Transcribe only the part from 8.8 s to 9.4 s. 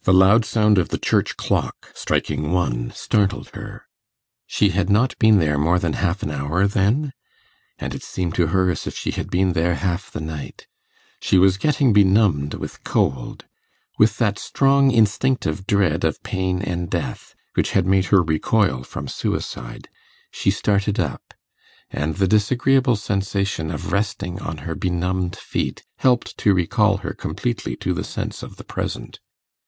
if she had